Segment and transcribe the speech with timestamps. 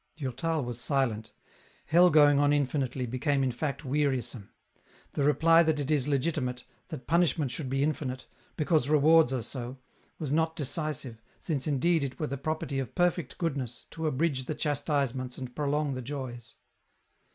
[0.17, 1.31] Durtal was silent;
[1.85, 4.49] hell going on infinitely became in fact wearisome.
[5.13, 8.25] The reply that it is legitimate, that punish ment should be infinite,
[8.57, 9.77] because rewards are so,
[10.17, 14.45] was not decisive, since indeed it were the property of perfect good ness, to abridge
[14.45, 16.55] the chastisements and prolong the joys.